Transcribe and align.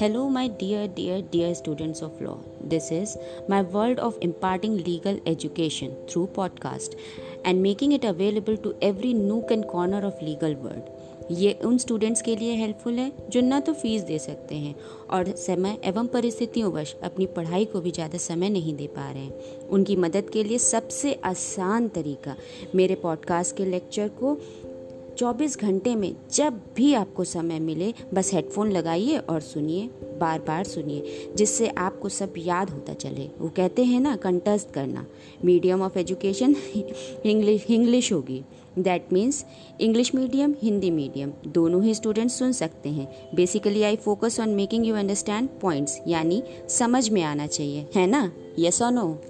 Hello, 0.00 0.28
my 0.28 0.46
dear, 0.46 0.86
dear, 0.86 1.22
dear 1.22 1.56
students 1.56 2.02
of 2.02 2.20
law. 2.20 2.38
This 2.62 2.92
is 2.92 3.16
my 3.48 3.62
world 3.62 3.98
of 3.98 4.16
imparting 4.20 4.76
legal 4.84 5.18
education 5.26 5.96
through 6.06 6.28
podcast 6.28 6.94
and 7.44 7.60
making 7.60 7.90
it 7.90 8.04
available 8.04 8.56
to 8.58 8.76
every 8.80 9.12
nook 9.12 9.50
and 9.50 9.66
corner 9.66 10.06
of 10.06 10.22
legal 10.22 10.54
world. 10.54 10.84
ये 11.30 11.52
उन 11.64 11.78
students 11.78 12.22
के 12.22 12.34
लिए 12.36 12.54
helpful 12.56 12.98
है 12.98 13.10
जो 13.30 13.40
ना 13.40 13.58
तो 13.60 13.72
fees 13.72 14.02
दे 14.02 14.18
सकते 14.18 14.54
हैं 14.54 14.74
और 15.10 15.30
समय 15.36 15.76
एवं 15.84 16.06
परिस्थितियों 16.06 16.72
वश 16.72 16.94
अपनी 17.04 17.26
पढ़ाई 17.36 17.64
को 17.64 17.80
भी 17.80 17.90
ज़्यादा 17.90 18.18
समय 18.18 18.50
नहीं 18.50 18.74
दे 18.76 18.86
पा 18.96 19.10
रहे 19.10 19.22
हैं 19.22 19.66
उनकी 19.68 19.96
मदद 19.96 20.30
के 20.32 20.44
लिए 20.44 20.58
सबसे 20.58 21.12
आसान 21.24 21.88
तरीका 21.88 22.36
मेरे 22.74 22.94
पॉडकास्ट 23.02 23.56
के 23.56 23.64
लेक्चर 23.64 24.08
को 24.08 24.36
24 25.18 25.58
घंटे 25.58 25.94
में 25.94 26.16
जब 26.34 26.60
भी 26.76 26.94
आपको 26.94 27.24
समय 27.24 27.58
मिले, 27.58 27.94
बस 28.14 28.34
हेडफोन 28.34 28.72
लगाइए 28.72 29.16
और 29.16 29.40
सुनिए 29.40 29.90
बार 30.02 30.38
बार 30.38 30.64
सुनिए, 30.64 31.30
जिससे 31.36 31.68
आपको 31.68 32.08
सब 32.08 32.32
याद 32.38 32.70
होता 32.70 32.94
चले। 32.94 33.30
वो 33.38 33.48
कहते 33.48 33.84
हैं 33.84 34.00
ना 34.00 34.16
कंटस्ट 34.16 34.70
करना। 34.70 35.06
Medium 35.44 35.82
of 35.82 35.98
education 35.98 36.56
English 37.26 37.66
English 37.70 38.12
होगी। 38.12 38.42
That 38.78 39.12
means 39.12 39.46
English 39.80 40.14
medium 40.14 40.54
Hindi 40.62 40.90
medium 40.90 41.32
दोनों 41.46 41.84
ही 41.84 41.94
स्टूडेंट्स 41.94 42.38
सुन 42.38 42.52
सकते 42.52 42.88
हैं। 42.88 43.30
Basically 43.34 43.82
I 43.82 43.96
focus 43.96 44.40
on 44.40 44.48
making 44.48 44.86
you 44.86 44.94
understand 44.94 45.48
points 45.62 46.00
यानी 46.08 46.42
समझ 46.68 47.10
में 47.10 47.22
आना 47.22 47.46
चाहिए। 47.46 47.86
है 47.94 48.06
ना? 48.06 48.32
यस 48.58 48.82
और 48.82 48.92
नो 48.92 49.20